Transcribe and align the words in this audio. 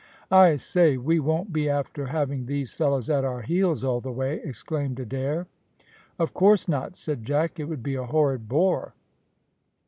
"I 0.31 0.55
say, 0.55 0.97
we 0.97 1.19
won't 1.19 1.53
be 1.53 1.69
after 1.69 2.07
having 2.07 2.47
these 2.47 2.73
fellows 2.73 3.07
at 3.07 3.23
our 3.23 3.43
heels 3.43 3.83
all 3.83 3.99
the 3.99 4.11
way," 4.11 4.41
exclaimed 4.43 4.99
Adair. 4.99 5.45
"Of 6.17 6.33
course 6.33 6.67
not," 6.67 6.95
said 6.95 7.23
Jack; 7.23 7.59
"it 7.59 7.65
would 7.65 7.83
be 7.83 7.93
a 7.93 8.05
horrid 8.05 8.47
bore." 8.49 8.95